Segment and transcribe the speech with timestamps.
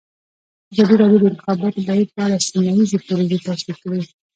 [0.71, 4.01] ازادي راډیو د د انتخاباتو بهیر په اړه سیمه ییزې پروژې تشریح کړې.